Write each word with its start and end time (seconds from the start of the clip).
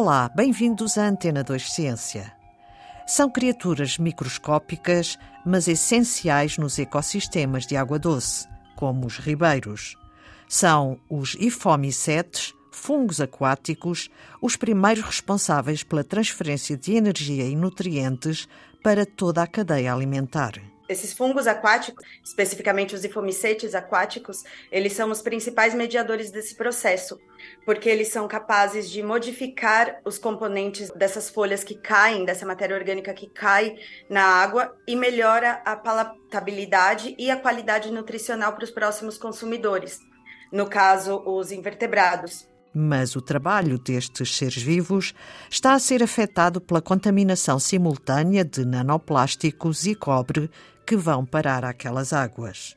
Olá, 0.00 0.30
bem-vindos 0.32 0.96
à 0.96 1.08
Antena 1.08 1.42
2 1.42 1.72
Ciência. 1.72 2.32
São 3.04 3.28
criaturas 3.28 3.98
microscópicas, 3.98 5.18
mas 5.44 5.66
essenciais 5.66 6.56
nos 6.56 6.78
ecossistemas 6.78 7.66
de 7.66 7.76
água 7.76 7.98
doce, 7.98 8.46
como 8.76 9.04
os 9.08 9.18
ribeiros. 9.18 9.96
São 10.48 11.00
os 11.10 11.34
ifomicetes, 11.40 12.54
fungos 12.70 13.20
aquáticos, 13.20 14.08
os 14.40 14.54
primeiros 14.54 15.02
responsáveis 15.02 15.82
pela 15.82 16.04
transferência 16.04 16.76
de 16.76 16.92
energia 16.92 17.44
e 17.48 17.56
nutrientes 17.56 18.48
para 18.84 19.04
toda 19.04 19.42
a 19.42 19.48
cadeia 19.48 19.92
alimentar. 19.92 20.52
Esses 20.88 21.12
fungos 21.12 21.46
aquáticos, 21.46 22.02
especificamente 22.24 22.94
os 22.94 23.04
ifomicetes 23.04 23.74
aquáticos, 23.74 24.42
eles 24.72 24.94
são 24.94 25.10
os 25.10 25.20
principais 25.20 25.74
mediadores 25.74 26.30
desse 26.30 26.54
processo, 26.54 27.20
porque 27.66 27.90
eles 27.90 28.08
são 28.08 28.26
capazes 28.26 28.88
de 28.90 29.02
modificar 29.02 30.00
os 30.02 30.18
componentes 30.18 30.90
dessas 30.90 31.28
folhas 31.28 31.62
que 31.62 31.74
caem, 31.74 32.24
dessa 32.24 32.46
matéria 32.46 32.74
orgânica 32.74 33.12
que 33.12 33.28
cai 33.28 33.76
na 34.08 34.22
água 34.24 34.74
e 34.86 34.96
melhora 34.96 35.60
a 35.62 35.76
palatabilidade 35.76 37.14
e 37.18 37.30
a 37.30 37.36
qualidade 37.36 37.92
nutricional 37.92 38.54
para 38.54 38.64
os 38.64 38.70
próximos 38.70 39.18
consumidores, 39.18 40.00
no 40.50 40.66
caso, 40.66 41.22
os 41.26 41.52
invertebrados. 41.52 42.48
Mas 42.74 43.16
o 43.16 43.20
trabalho 43.20 43.78
destes 43.78 44.36
seres 44.36 44.62
vivos 44.62 45.14
está 45.50 45.72
a 45.72 45.78
ser 45.78 46.02
afetado 46.02 46.60
pela 46.60 46.80
contaminação 46.80 47.58
simultânea 47.58 48.44
de 48.44 48.64
nanoplásticos 48.64 49.86
e 49.86 49.94
cobre 49.94 50.50
que 50.88 50.96
vão 50.96 51.22
parar 51.22 51.66
aquelas 51.66 52.14
águas. 52.14 52.74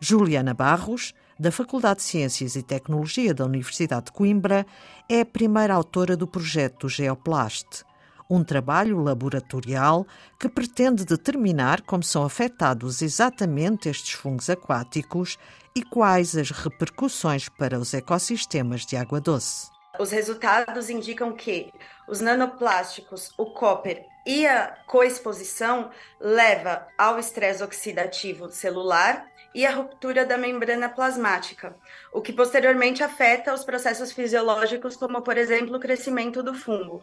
Juliana 0.00 0.54
Barros, 0.54 1.12
da 1.38 1.52
Faculdade 1.52 1.98
de 1.98 2.06
Ciências 2.06 2.56
e 2.56 2.62
Tecnologia 2.62 3.34
da 3.34 3.44
Universidade 3.44 4.06
de 4.06 4.12
Coimbra, 4.12 4.64
é 5.06 5.20
a 5.20 5.26
primeira 5.26 5.74
autora 5.74 6.16
do 6.16 6.26
projeto 6.26 6.88
Geoplast, 6.88 7.84
um 8.30 8.42
trabalho 8.42 9.02
laboratorial 9.02 10.06
que 10.40 10.48
pretende 10.48 11.04
determinar 11.04 11.82
como 11.82 12.02
são 12.02 12.24
afetados 12.24 13.02
exatamente 13.02 13.90
estes 13.90 14.14
fungos 14.14 14.48
aquáticos 14.48 15.36
e 15.74 15.82
quais 15.82 16.38
as 16.38 16.50
repercussões 16.50 17.50
para 17.50 17.78
os 17.78 17.92
ecossistemas 17.92 18.86
de 18.86 18.96
água 18.96 19.20
doce. 19.20 19.75
Os 19.98 20.10
resultados 20.10 20.90
indicam 20.90 21.32
que 21.32 21.72
os 22.08 22.20
nanoplásticos, 22.20 23.32
o 23.38 23.46
copper 23.46 24.04
e 24.26 24.46
a 24.46 24.76
coexposição 24.86 25.90
leva 26.20 26.86
ao 26.98 27.18
estresse 27.18 27.62
oxidativo 27.62 28.50
celular 28.50 29.26
e 29.54 29.64
à 29.64 29.70
ruptura 29.70 30.26
da 30.26 30.36
membrana 30.36 30.88
plasmática, 30.88 31.74
o 32.12 32.20
que 32.20 32.32
posteriormente 32.32 33.02
afeta 33.02 33.54
os 33.54 33.64
processos 33.64 34.12
fisiológicos, 34.12 34.96
como 34.96 35.22
por 35.22 35.38
exemplo 35.38 35.76
o 35.76 35.80
crescimento 35.80 36.42
do 36.42 36.52
fungo. 36.52 37.02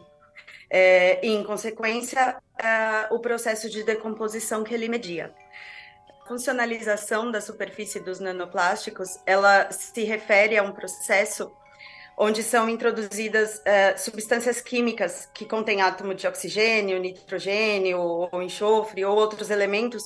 É, 0.70 1.24
e, 1.24 1.30
em 1.30 1.42
consequência, 1.44 2.36
é, 2.58 3.12
o 3.12 3.18
processo 3.18 3.68
de 3.68 3.82
decomposição 3.82 4.62
que 4.62 4.72
ele 4.72 4.88
media. 4.88 5.34
A 6.22 6.26
funcionalização 6.26 7.30
da 7.30 7.40
superfície 7.40 8.00
dos 8.00 8.20
nanoplásticos, 8.20 9.18
ela 9.26 9.70
se 9.70 10.04
refere 10.04 10.56
a 10.56 10.62
um 10.62 10.72
processo 10.72 11.52
onde 12.16 12.42
são 12.42 12.68
introduzidas 12.68 13.58
uh, 13.58 13.98
substâncias 13.98 14.60
químicas 14.60 15.28
que 15.34 15.44
contêm 15.44 15.82
átomo 15.82 16.14
de 16.14 16.26
oxigênio, 16.26 17.00
nitrogênio, 17.00 17.98
ou 17.98 18.42
enxofre, 18.42 19.04
ou 19.04 19.16
outros 19.16 19.50
elementos 19.50 20.04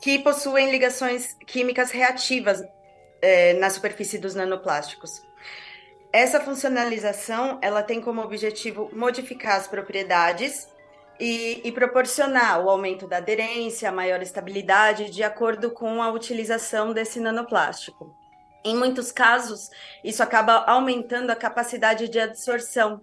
que 0.00 0.18
possuem 0.18 0.70
ligações 0.70 1.34
químicas 1.46 1.90
reativas 1.90 2.60
uh, 2.60 3.60
na 3.60 3.70
superfície 3.70 4.18
dos 4.18 4.34
nanoplásticos. 4.34 5.22
Essa 6.12 6.40
funcionalização 6.40 7.58
ela 7.60 7.82
tem 7.82 8.00
como 8.00 8.20
objetivo 8.20 8.88
modificar 8.92 9.56
as 9.56 9.66
propriedades 9.66 10.68
e, 11.18 11.60
e, 11.64 11.72
proporcionar 11.72 12.64
o 12.64 12.68
aumento 12.68 13.06
da 13.06 13.18
aderência, 13.18 13.88
a 13.88 13.92
maior 13.92 14.20
estabilidade, 14.20 15.10
de 15.10 15.22
acordo 15.22 15.70
com 15.70 16.02
a 16.02 16.10
utilização 16.10 16.92
desse 16.92 17.20
nanoplástico. 17.20 18.14
Em 18.64 18.74
muitos 18.74 19.12
casos, 19.12 19.68
isso 20.02 20.22
acaba 20.22 20.64
aumentando 20.66 21.30
a 21.30 21.36
capacidade 21.36 22.08
de 22.08 22.18
absorção, 22.18 23.02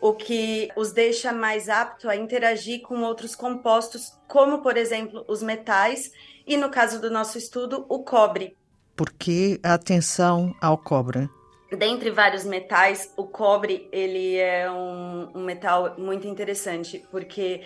o 0.00 0.14
que 0.14 0.68
os 0.76 0.92
deixa 0.92 1.32
mais 1.32 1.68
apto 1.68 2.08
a 2.08 2.14
interagir 2.14 2.82
com 2.82 3.02
outros 3.02 3.34
compostos, 3.34 4.16
como, 4.28 4.62
por 4.62 4.76
exemplo, 4.76 5.24
os 5.26 5.42
metais 5.42 6.12
e, 6.46 6.56
no 6.56 6.70
caso 6.70 7.00
do 7.00 7.10
nosso 7.10 7.36
estudo, 7.36 7.84
o 7.88 8.04
cobre. 8.04 8.56
Por 8.96 9.12
que 9.12 9.58
a 9.62 9.74
atenção 9.74 10.54
ao 10.60 10.78
cobre? 10.78 11.28
Dentre 11.76 12.10
vários 12.10 12.44
metais, 12.44 13.12
o 13.16 13.24
cobre 13.24 13.88
ele 13.90 14.36
é 14.36 14.70
um, 14.70 15.30
um 15.34 15.42
metal 15.42 15.94
muito 15.98 16.28
interessante, 16.28 17.04
porque 17.10 17.62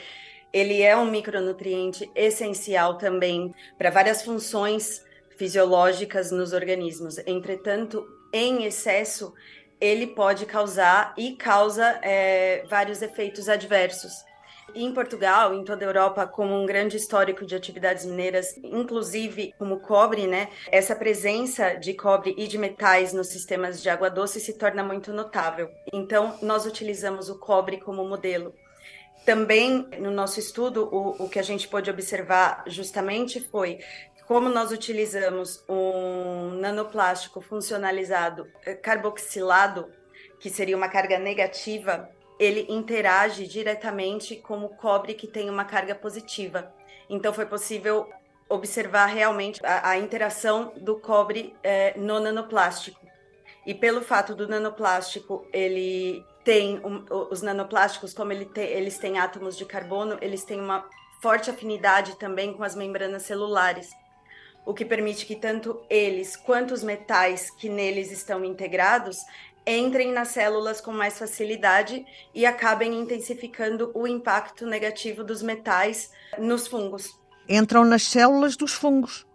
ele 0.52 0.80
é 0.80 0.96
um 0.96 1.10
micronutriente 1.10 2.10
essencial 2.14 2.96
também 2.96 3.54
para 3.76 3.90
várias 3.90 4.22
funções 4.22 5.04
fisiológicas 5.36 6.30
nos 6.30 6.52
organismos. 6.52 7.18
Entretanto, 7.26 8.06
em 8.32 8.64
excesso, 8.64 9.32
ele 9.80 10.06
pode 10.06 10.46
causar 10.46 11.14
e 11.16 11.36
causa 11.36 11.98
é, 12.02 12.64
vários 12.68 13.02
efeitos 13.02 13.48
adversos. 13.48 14.12
Em 14.74 14.92
Portugal, 14.92 15.54
em 15.54 15.64
toda 15.64 15.84
a 15.84 15.88
Europa, 15.88 16.26
como 16.26 16.52
um 16.54 16.66
grande 16.66 16.96
histórico 16.96 17.46
de 17.46 17.54
atividades 17.54 18.04
mineiras, 18.04 18.56
inclusive 18.64 19.54
como 19.58 19.78
cobre, 19.80 20.26
né? 20.26 20.48
Essa 20.72 20.94
presença 20.96 21.74
de 21.74 21.94
cobre 21.94 22.34
e 22.36 22.48
de 22.48 22.58
metais 22.58 23.12
nos 23.12 23.28
sistemas 23.28 23.80
de 23.80 23.88
água 23.88 24.10
doce 24.10 24.40
se 24.40 24.54
torna 24.54 24.82
muito 24.82 25.12
notável. 25.12 25.70
Então, 25.92 26.36
nós 26.42 26.66
utilizamos 26.66 27.30
o 27.30 27.38
cobre 27.38 27.78
como 27.78 28.04
modelo. 28.04 28.52
Também 29.24 29.88
no 29.98 30.10
nosso 30.10 30.40
estudo, 30.40 30.88
o, 30.92 31.24
o 31.24 31.28
que 31.28 31.38
a 31.38 31.42
gente 31.42 31.68
pôde 31.68 31.90
observar 31.90 32.64
justamente 32.66 33.40
foi 33.40 33.78
como 34.26 34.48
nós 34.48 34.72
utilizamos 34.72 35.62
um 35.68 36.50
nanoplástico 36.58 37.40
funcionalizado 37.40 38.48
eh, 38.64 38.74
carboxilado, 38.74 39.88
que 40.40 40.50
seria 40.50 40.76
uma 40.76 40.88
carga 40.88 41.18
negativa, 41.18 42.10
ele 42.38 42.66
interage 42.68 43.46
diretamente 43.46 44.36
com 44.36 44.64
o 44.64 44.68
cobre 44.68 45.14
que 45.14 45.28
tem 45.28 45.48
uma 45.48 45.64
carga 45.64 45.94
positiva. 45.94 46.74
Então 47.08 47.32
foi 47.32 47.46
possível 47.46 48.10
observar 48.48 49.06
realmente 49.06 49.64
a, 49.64 49.90
a 49.90 49.98
interação 49.98 50.72
do 50.76 50.98
cobre 50.98 51.54
é, 51.62 51.96
no 51.96 52.18
nanoplástico. 52.18 53.06
E 53.64 53.74
pelo 53.74 54.02
fato 54.02 54.34
do 54.34 54.48
nanoplástico 54.48 55.46
ele 55.52 56.24
tem 56.44 56.78
um, 56.84 57.04
os 57.30 57.42
nanoplásticos, 57.42 58.12
como 58.12 58.32
ele 58.32 58.44
te, 58.44 58.60
eles 58.60 58.98
têm 58.98 59.18
átomos 59.18 59.56
de 59.56 59.64
carbono, 59.64 60.18
eles 60.20 60.44
têm 60.44 60.60
uma 60.60 60.84
forte 61.22 61.48
afinidade 61.48 62.16
também 62.18 62.52
com 62.52 62.64
as 62.64 62.74
membranas 62.74 63.22
celulares 63.22 63.90
o 64.66 64.74
que 64.74 64.84
permite 64.84 65.24
que 65.24 65.36
tanto 65.36 65.80
eles 65.88 66.36
quanto 66.36 66.74
os 66.74 66.82
metais 66.82 67.50
que 67.50 67.68
neles 67.68 68.10
estão 68.10 68.44
integrados 68.44 69.16
entrem 69.66 70.12
nas 70.12 70.28
células 70.28 70.80
com 70.80 70.92
mais 70.92 71.18
facilidade 71.18 72.04
e 72.34 72.44
acabem 72.44 73.00
intensificando 73.00 73.90
o 73.94 74.06
impacto 74.06 74.66
negativo 74.66 75.24
dos 75.24 75.42
metais 75.42 76.10
nos 76.38 76.68
fungos. 76.68 77.18
Entram 77.48 77.84
nas 77.84 78.02
células 78.02 78.56
dos 78.56 78.72
fungos. 78.74 79.26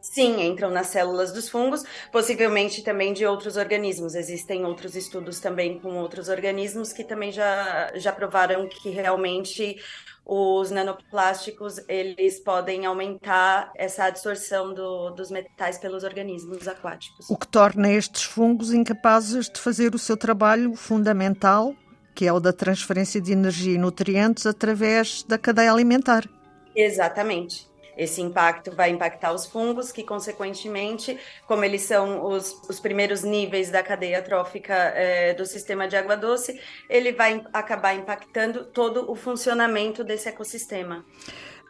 Sim, 0.00 0.40
entram 0.42 0.70
nas 0.70 0.86
células 0.86 1.32
dos 1.32 1.48
fungos, 1.48 1.84
possivelmente 2.10 2.82
também 2.82 3.12
de 3.12 3.26
outros 3.26 3.56
organismos. 3.56 4.14
Existem 4.14 4.64
outros 4.64 4.96
estudos 4.96 5.40
também 5.40 5.78
com 5.78 5.96
outros 5.96 6.28
organismos 6.28 6.92
que 6.92 7.04
também 7.04 7.30
já, 7.30 7.92
já 7.94 8.12
provaram 8.12 8.66
que 8.68 8.88
realmente 8.88 9.76
os 10.24 10.70
nanoplásticos 10.70 11.80
eles 11.88 12.38
podem 12.40 12.86
aumentar 12.86 13.72
essa 13.74 14.04
absorção 14.04 14.72
do, 14.72 15.10
dos 15.10 15.30
metais 15.30 15.76
pelos 15.76 16.04
organismos 16.04 16.68
aquáticos. 16.68 17.28
O 17.28 17.36
que 17.36 17.48
torna 17.48 17.90
estes 17.92 18.22
fungos 18.22 18.72
incapazes 18.72 19.50
de 19.50 19.60
fazer 19.60 19.94
o 19.94 19.98
seu 19.98 20.16
trabalho 20.16 20.74
fundamental, 20.76 21.74
que 22.14 22.26
é 22.26 22.32
o 22.32 22.40
da 22.40 22.52
transferência 22.52 23.20
de 23.20 23.32
energia 23.32 23.74
e 23.74 23.78
nutrientes 23.78 24.46
através 24.46 25.22
da 25.24 25.36
cadeia 25.36 25.72
alimentar. 25.72 26.28
Exatamente. 26.74 27.69
Esse 27.96 28.20
impacto 28.20 28.74
vai 28.74 28.90
impactar 28.90 29.32
os 29.32 29.46
fungos, 29.46 29.92
que, 29.92 30.02
consequentemente, 30.02 31.18
como 31.46 31.64
eles 31.64 31.82
são 31.82 32.24
os, 32.24 32.52
os 32.68 32.80
primeiros 32.80 33.22
níveis 33.22 33.70
da 33.70 33.82
cadeia 33.82 34.22
trófica 34.22 34.74
é, 34.74 35.34
do 35.34 35.46
sistema 35.46 35.86
de 35.88 35.96
água 35.96 36.16
doce, 36.16 36.60
ele 36.88 37.12
vai 37.12 37.44
acabar 37.52 37.94
impactando 37.94 38.64
todo 38.64 39.10
o 39.10 39.14
funcionamento 39.14 40.02
desse 40.04 40.28
ecossistema. 40.28 41.04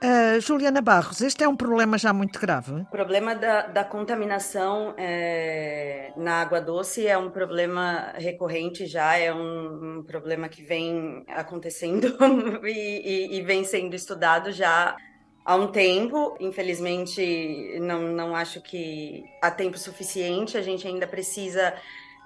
Uh, 0.03 0.41
Juliana 0.41 0.81
Barros, 0.81 1.21
este 1.21 1.45
é 1.45 1.49
um 1.49 1.55
problema 1.55 1.99
já 1.99 2.11
muito 2.11 2.41
grave. 2.41 2.73
O 2.73 2.87
problema 2.87 3.35
da, 3.35 3.67
da 3.67 3.85
contaminação 3.85 4.95
é, 4.97 6.11
na 6.17 6.41
água 6.41 6.59
doce 6.59 7.07
é 7.07 7.19
um 7.19 7.29
problema 7.29 8.15
recorrente 8.15 8.87
já, 8.87 9.19
é 9.19 9.31
um, 9.31 9.99
um 9.99 10.03
problema 10.03 10.49
que 10.49 10.63
vem 10.63 11.23
acontecendo 11.29 12.17
e, 12.65 13.35
e, 13.35 13.39
e 13.39 13.43
vem 13.43 13.63
sendo 13.63 13.95
estudado 13.95 14.51
já 14.51 14.97
há 15.45 15.55
um 15.57 15.69
tempo. 15.69 16.37
Infelizmente, 16.41 17.79
não, 17.81 18.03
não 18.03 18.35
acho 18.35 18.61
que 18.61 19.25
há 19.41 19.51
tempo 19.51 19.79
suficiente. 19.79 20.57
A 20.57 20.63
gente 20.63 20.87
ainda 20.87 21.07
precisa 21.07 21.75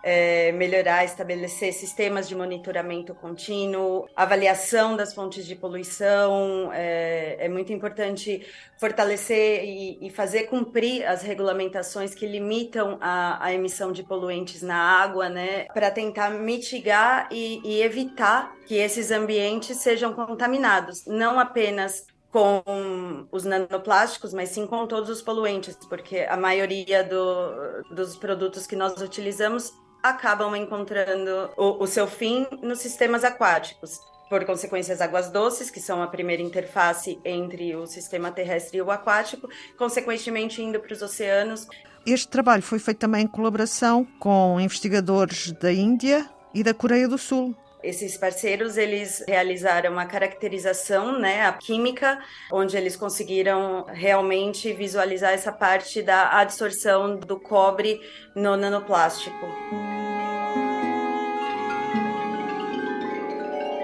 é, 0.04 0.52
melhorar, 0.52 1.02
estabelecer 1.02 1.72
sistemas 1.72 2.28
de 2.28 2.36
monitoramento 2.36 3.14
contínuo, 3.14 4.06
avaliação 4.14 4.94
das 4.94 5.14
fontes 5.14 5.46
de 5.46 5.56
poluição. 5.56 6.70
É, 6.74 7.38
é 7.40 7.48
muito 7.48 7.72
importante 7.72 8.46
fortalecer 8.76 9.64
e, 9.64 10.06
e, 10.06 10.10
fazer 10.10 10.42
cumprir 10.44 11.06
as 11.06 11.22
regulamentações 11.22 12.14
que 12.14 12.26
limitam 12.26 12.98
a, 13.00 13.42
a 13.42 13.54
emissão 13.54 13.92
de 13.92 14.02
poluentes 14.02 14.60
na 14.60 14.76
água, 14.76 15.30
né, 15.30 15.64
para 15.72 15.90
tentar 15.90 16.28
mitigar 16.30 17.26
e, 17.32 17.62
e 17.64 17.80
evitar 17.82 18.54
que 18.66 18.74
esses 18.74 19.10
ambientes 19.10 19.78
sejam 19.78 20.12
contaminados, 20.12 21.06
não 21.06 21.40
apenas 21.40 22.06
com 22.34 23.28
os 23.30 23.44
nanoplásticos, 23.44 24.34
mas 24.34 24.48
sim 24.48 24.66
com 24.66 24.88
todos 24.88 25.08
os 25.08 25.22
poluentes, 25.22 25.76
porque 25.88 26.26
a 26.28 26.36
maioria 26.36 27.04
do, 27.04 27.94
dos 27.94 28.16
produtos 28.16 28.66
que 28.66 28.74
nós 28.74 29.00
utilizamos 29.00 29.72
acabam 30.02 30.56
encontrando 30.56 31.48
o, 31.56 31.84
o 31.84 31.86
seu 31.86 32.08
fim 32.08 32.44
nos 32.60 32.80
sistemas 32.80 33.22
aquáticos. 33.22 34.00
Por 34.28 34.44
consequência, 34.44 34.92
as 34.92 35.00
águas 35.00 35.30
doces, 35.30 35.70
que 35.70 35.78
são 35.78 36.02
a 36.02 36.08
primeira 36.08 36.42
interface 36.42 37.20
entre 37.24 37.76
o 37.76 37.86
sistema 37.86 38.32
terrestre 38.32 38.78
e 38.78 38.82
o 38.82 38.90
aquático, 38.90 39.48
consequentemente 39.78 40.60
indo 40.60 40.80
para 40.80 40.92
os 40.92 41.02
oceanos. 41.02 41.68
Este 42.04 42.26
trabalho 42.26 42.64
foi 42.64 42.80
feito 42.80 42.98
também 42.98 43.22
em 43.22 43.28
colaboração 43.28 44.04
com 44.18 44.58
investigadores 44.58 45.52
da 45.52 45.72
Índia 45.72 46.28
e 46.52 46.64
da 46.64 46.74
Coreia 46.74 47.06
do 47.06 47.16
Sul. 47.16 47.54
Esses 47.84 48.16
parceiros, 48.16 48.78
eles 48.78 49.22
realizaram 49.28 49.98
a 49.98 50.06
caracterização, 50.06 51.18
né, 51.18 51.42
a 51.46 51.52
química, 51.52 52.18
onde 52.50 52.78
eles 52.78 52.96
conseguiram 52.96 53.84
realmente 53.92 54.72
visualizar 54.72 55.32
essa 55.32 55.52
parte 55.52 56.00
da 56.00 56.38
adsorção 56.38 57.16
do 57.16 57.38
cobre 57.38 58.00
no 58.34 58.56
nanoplástico. 58.56 59.46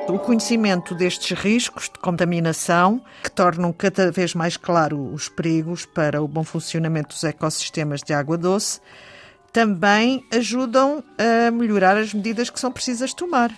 o 0.09 0.19
conhecimento 0.19 0.93
destes 0.93 1.39
riscos 1.39 1.85
de 1.85 2.01
contaminação, 2.01 3.01
que 3.23 3.31
tornam 3.31 3.73
cada 3.73 4.11
vez 4.11 4.35
mais 4.35 4.57
claro 4.57 5.13
os 5.13 5.29
perigos 5.29 5.87
para 5.87 6.21
o 6.21 6.27
bom 6.27 6.43
funcionamento 6.43 7.11
dos 7.11 7.23
ecossistemas 7.23 8.01
de 8.03 8.13
água 8.13 8.37
doce, 8.37 8.81
também 9.53 10.25
ajudam 10.33 11.05
a 11.17 11.53
melhorar 11.53 11.97
as 11.97 12.13
medidas 12.13 12.51
que 12.51 12.59
são 12.59 12.73
precisas 12.73 13.15
tomar. 13.15 13.53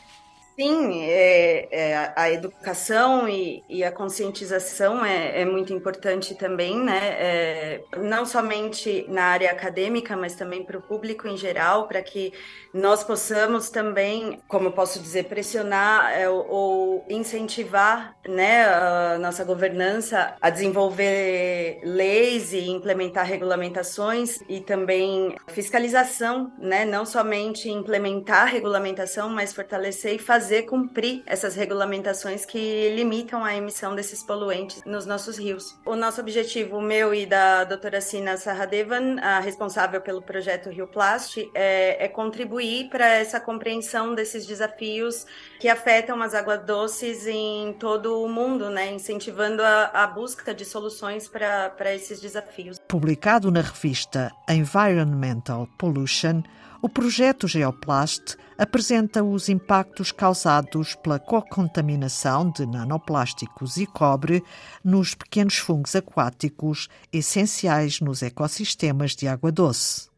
Sim, 0.54 1.00
é, 1.00 1.66
é, 1.72 2.12
a 2.14 2.30
educação 2.30 3.26
e, 3.26 3.64
e 3.70 3.82
a 3.82 3.90
conscientização 3.90 5.02
é, 5.02 5.40
é, 5.40 5.44
muito 5.46 5.72
importante 5.72 6.34
também, 6.34 6.78
né? 6.78 6.98
É, 7.18 7.86
não 7.96 8.26
somente 8.26 9.06
na 9.08 9.24
área 9.24 9.50
acadêmica, 9.50 10.14
mas 10.14 10.34
também 10.36 10.62
para 10.62 10.76
o 10.76 10.82
público 10.82 11.26
em 11.26 11.38
geral, 11.38 11.88
para 11.88 12.02
que 12.02 12.34
nós 12.72 13.02
possamos 13.02 13.70
também, 13.70 14.42
como 14.46 14.66
eu 14.68 14.72
posso 14.72 15.00
dizer, 15.00 15.24
pressionar 15.24 16.12
é, 16.12 16.28
ou 16.28 17.06
incentivar 17.08 18.14
né, 18.28 18.66
a 18.66 19.18
nossa 19.18 19.44
governança 19.44 20.36
a 20.40 20.50
desenvolver 20.50 21.80
leis 21.82 22.52
e 22.52 22.68
implementar 22.68 23.24
regulamentações 23.24 24.38
e 24.46 24.60
também 24.60 25.34
fiscalização, 25.48 26.52
né? 26.58 26.84
Não 26.84 27.06
somente 27.06 27.70
implementar 27.70 28.48
regulamentação, 28.48 29.30
mas 29.30 29.54
fortalecer 29.54 30.16
e 30.16 30.18
fazer 30.18 30.41
fazer 30.42 30.62
cumprir 30.62 31.22
essas 31.24 31.54
regulamentações 31.54 32.44
que 32.44 32.90
limitam 32.96 33.44
a 33.44 33.54
emissão 33.54 33.94
desses 33.94 34.24
poluentes 34.24 34.82
nos 34.84 35.06
nossos 35.06 35.38
rios. 35.38 35.78
O 35.86 35.94
nosso 35.94 36.20
objetivo, 36.20 36.78
o 36.78 36.82
meu 36.82 37.14
e 37.14 37.24
da 37.24 37.62
doutora 37.62 38.00
Sina 38.00 38.36
Sahadevan, 38.36 39.20
a 39.20 39.38
responsável 39.38 40.00
pelo 40.00 40.20
projeto 40.20 40.68
Rio 40.68 40.88
Plast, 40.88 41.48
é, 41.54 42.04
é 42.04 42.08
contribuir 42.08 42.88
para 42.90 43.06
essa 43.06 43.38
compreensão 43.38 44.16
desses 44.16 44.44
desafios 44.44 45.24
que 45.60 45.68
afetam 45.68 46.20
as 46.20 46.34
águas 46.34 46.64
doces 46.64 47.28
em 47.28 47.72
todo 47.74 48.20
o 48.20 48.28
mundo, 48.28 48.68
né? 48.68 48.90
incentivando 48.90 49.62
a, 49.62 49.90
a 49.94 50.08
busca 50.08 50.52
de 50.52 50.64
soluções 50.64 51.28
para 51.28 51.94
esses 51.94 52.20
desafios. 52.20 52.78
Publicado 52.92 53.50
na 53.50 53.62
revista 53.62 54.30
Environmental 54.46 55.66
Pollution, 55.78 56.42
o 56.82 56.90
projeto 56.90 57.48
Geoplast 57.48 58.36
apresenta 58.58 59.24
os 59.24 59.48
impactos 59.48 60.12
causados 60.12 60.94
pela 60.96 61.18
co-contaminação 61.18 62.50
de 62.50 62.66
nanoplásticos 62.66 63.78
e 63.78 63.86
cobre 63.86 64.44
nos 64.84 65.14
pequenos 65.14 65.56
fungos 65.56 65.96
aquáticos 65.96 66.90
essenciais 67.10 67.98
nos 68.02 68.20
ecossistemas 68.20 69.16
de 69.16 69.26
água 69.26 69.50
doce. 69.50 70.10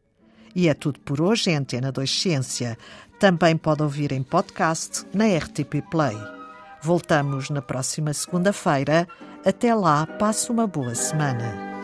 E 0.53 0.67
é 0.67 0.73
tudo 0.73 0.99
por 0.99 1.21
hoje 1.21 1.51
em 1.51 1.55
Antena 1.55 1.93
2 1.93 2.11
Ciência. 2.11 2.77
Também 3.21 3.55
pode 3.55 3.83
ouvir 3.83 4.11
em 4.11 4.21
podcast 4.21 5.05
na 5.13 5.27
RTP 5.27 5.81
Play. 5.89 6.17
Voltamos 6.81 7.49
na 7.49 7.61
próxima 7.61 8.11
segunda-feira. 8.11 9.07
Até 9.45 9.73
lá, 9.73 10.05
passe 10.05 10.51
uma 10.51 10.67
boa 10.67 10.93
semana. 10.93 11.74